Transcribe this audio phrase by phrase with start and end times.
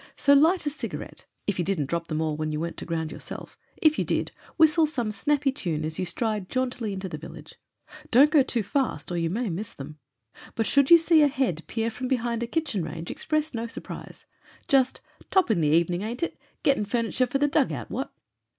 [0.17, 3.11] So light a cigarette— ^if you didn't drop them all when you went to ground
[3.11, 7.53] yourself; if you did— whistle some snappy tune as you stride jauntily into the village.
[8.09, 9.99] Don't go too fast or you may miss them;
[10.55, 13.25] but shoiild xviii PROLOGUE you see a head peer from behind a kitchen range ex
[13.25, 14.25] press no surprise.
[14.67, 15.01] Just—
[15.31, 16.35] ^"Toppin' evening, ain't it?
[16.63, 18.09] Getting furniture for the dug out— ^what